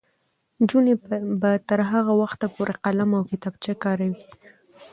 نجونې 0.59 0.93
به 1.41 1.51
تر 1.69 1.79
هغه 1.91 2.13
وخته 2.21 2.45
پورې 2.55 2.73
قلم 2.83 3.09
او 3.17 3.23
کتابچه 3.31 3.73
کاروي. 3.83 4.23